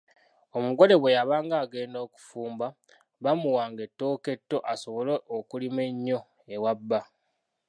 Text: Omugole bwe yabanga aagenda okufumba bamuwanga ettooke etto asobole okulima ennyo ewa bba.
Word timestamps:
Omugole 0.57 0.93
bwe 0.99 1.15
yabanga 1.17 1.55
aagenda 1.57 1.97
okufumba 2.05 2.67
bamuwanga 3.23 3.81
ettooke 3.87 4.29
etto 4.35 4.57
asobole 4.73 5.13
okulima 5.37 5.81
ennyo 5.89 6.19
ewa 6.55 6.71
bba. 6.79 6.99